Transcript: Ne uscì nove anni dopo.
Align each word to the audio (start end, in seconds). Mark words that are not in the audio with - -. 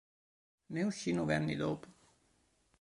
Ne 0.69 0.81
uscì 0.81 1.11
nove 1.11 1.35
anni 1.35 1.55
dopo. 1.55 1.87